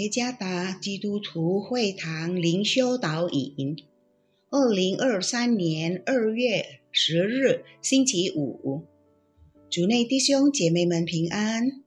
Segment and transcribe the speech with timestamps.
[0.00, 3.76] 耶加达基督徒会堂灵修导引，
[4.48, 8.86] 二零二三年二月十日星期五，
[9.68, 11.82] 主内弟兄姐妹们平安。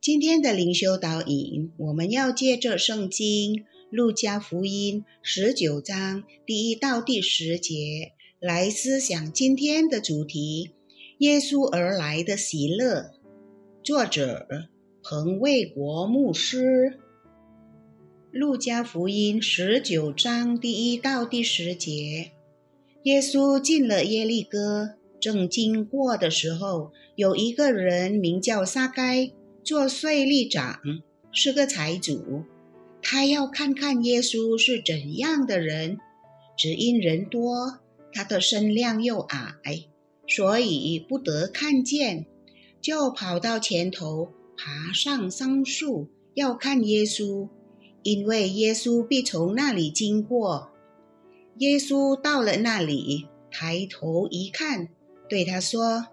[0.00, 10.70] 今天的灵修导引，我们要借着圣经路加福音十九章第一到第十节来思想今天的主题：
[11.18, 13.10] 耶稣而来的喜乐。
[13.84, 14.48] 作者
[15.02, 17.00] 彭卫国牧师。
[18.30, 22.32] 路加福音十九章第一到第十节，
[23.04, 29.30] 耶稣进了耶利哥，正经过的时候，有一个人名叫撒该，
[29.64, 30.78] 做税吏长，
[31.32, 32.44] 是个财主。
[33.00, 35.96] 他要看看耶稣是怎样的人，
[36.54, 37.78] 只因人多，
[38.12, 39.54] 他的身量又矮，
[40.26, 42.26] 所以不得看见，
[42.82, 47.48] 就跑到前头，爬上桑树，要看耶稣。
[48.02, 50.70] 因为耶稣必从那里经过，
[51.56, 54.88] 耶稣到了那里，抬头一看，
[55.28, 56.06] 对他说：“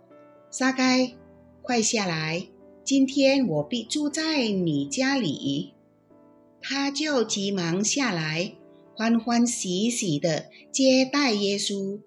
[0.49, 1.13] 撒该，
[1.61, 2.47] 快下来！
[2.83, 5.73] 今天我必住在你家里。”
[6.61, 8.55] 他就急忙下来，
[8.95, 11.99] 欢欢喜喜地接待耶稣。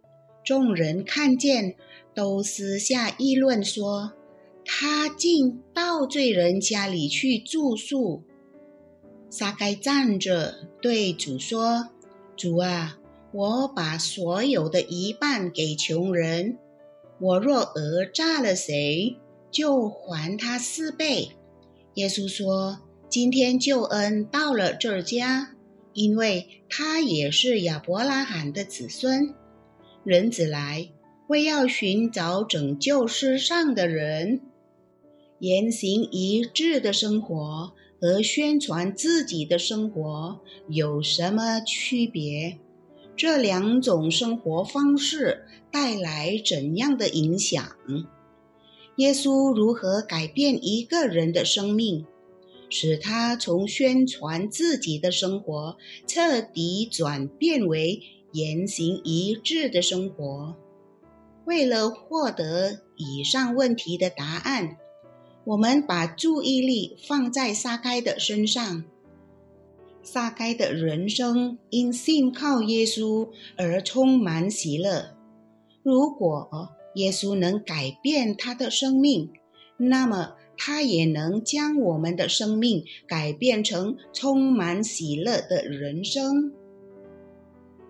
[0.45, 1.77] 众人看见，
[2.15, 4.13] 都私下议论说
[4.67, 8.25] ：“他竟到罪人家里去住宿。”
[9.31, 11.91] 撒该站着对主说
[12.35, 12.99] ：“主啊，
[13.33, 16.57] 我把所有的一半给穷人。
[17.21, 19.17] 我若讹诈了谁，
[19.51, 21.31] 就还他四倍。”
[21.95, 25.55] 耶稣说：“今天救恩到了这家，
[25.93, 29.35] 因为他也是亚伯拉罕的子孙。
[30.05, 30.89] 人子来，
[31.27, 34.41] 为要寻找拯救世上的人，
[35.41, 42.59] 言行一致的生活。”和宣传自己的生活有什么区别？
[43.17, 47.77] 这两种生活方式带来怎样的影响？
[48.97, 52.07] 耶稣如何改变一个人的生命，
[52.71, 55.77] 使他从宣传自己的生活
[56.07, 58.01] 彻底转变为
[58.33, 60.55] 言行一致的生活？
[61.45, 64.77] 为了获得以上问题的答案。
[65.49, 68.85] 我们把注意力放在撒该的身上。
[70.03, 75.17] 撒该的人生因信靠耶稣而充满喜乐。
[75.83, 79.31] 如果耶稣能改变他的生命，
[79.79, 86.53] 那么他也能将我们的生命改变成充满喜乐的人生。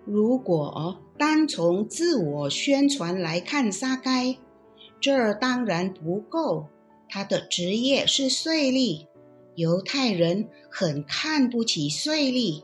[0.05, 4.37] 如果单从自我宣传来看，撒该，
[5.01, 6.67] 这当然不够。
[7.09, 9.07] 他的职业是税吏，
[9.55, 12.63] 犹太人很看不起税吏，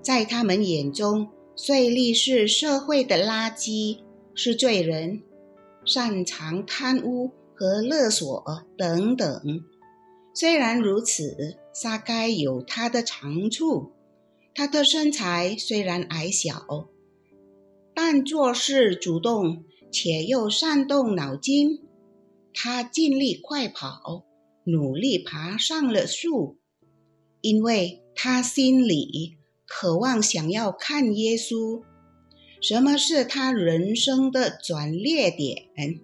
[0.00, 3.98] 在他们眼中，税吏是社会的垃圾，
[4.34, 5.22] 是罪人，
[5.84, 8.44] 擅长贪污和勒索
[8.78, 9.60] 等等。
[10.34, 13.92] 虽然如此，撒该有他的长处，
[14.54, 16.88] 他的身材虽然矮小，
[17.94, 21.85] 但做事主动且又善动脑筋。
[22.58, 24.24] 他尽力快跑，
[24.64, 26.56] 努力爬上了树，
[27.42, 29.36] 因为他心里
[29.66, 31.82] 渴望想要看耶稣。
[32.62, 36.00] 什么是他人生的转捩点？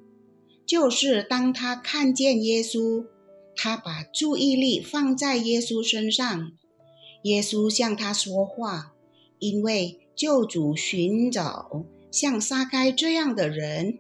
[0.66, 3.06] 就是当他看见耶稣，
[3.56, 6.52] 他把注意力放在耶稣身上，
[7.22, 8.92] 耶稣向他说话，
[9.38, 13.98] 因为救主寻找像撒该这样的人。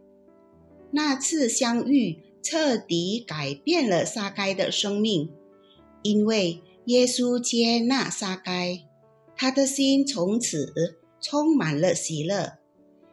[0.90, 2.18] 那次相遇。
[2.42, 5.30] 彻底改变了沙该的生命，
[6.02, 8.80] 因为耶稣接纳沙该，
[9.36, 12.54] 他的心从此充满了喜乐。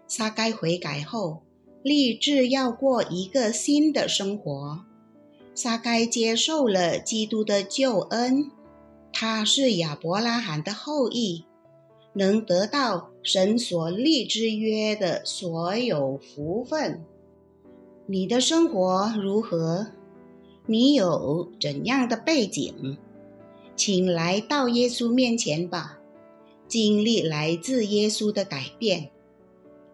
[0.07, 1.43] 沙该悔改后，
[1.83, 4.79] 立志要过一个新的生活。
[5.53, 8.49] 沙该接受了基督的救恩，
[9.13, 11.45] 他是亚伯拉罕的后裔，
[12.13, 17.03] 能得到神所立之约的所有福分。
[18.11, 19.85] 你的生活如何？
[20.65, 22.97] 你有怎样的背景？
[23.75, 25.99] 请来到耶稣面前吧，
[26.67, 29.11] 经历来自耶稣的改变。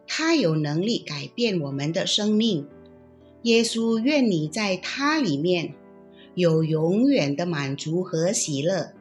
[0.08, 2.66] 他有能力改变我们的生命。
[3.42, 5.74] 耶稣愿你在他里面
[6.36, 8.94] 有永远的满足和喜乐，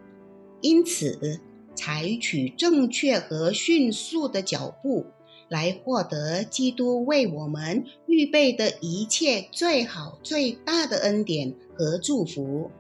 [0.61, 1.39] 因此
[1.77, 5.07] 采取正确和迅速的脚步。
[5.55, 12.73] 来获得基督为我们预备的一切最好、最大的恩典和祝福。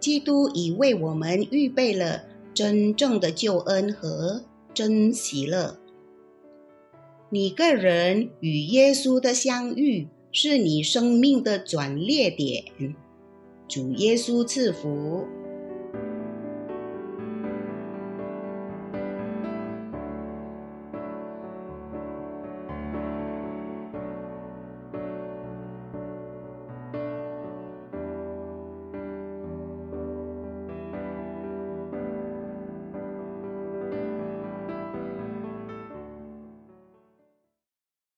[0.00, 4.42] 基督已为我们预备了真正的救恩和
[4.74, 5.78] 真喜乐。
[7.30, 12.64] 你个人与耶稣的相遇，是你生命的转捩点。
[13.68, 15.26] 主耶稣赐福。